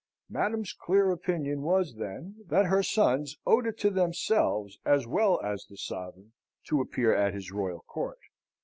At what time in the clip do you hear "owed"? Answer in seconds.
3.45-3.67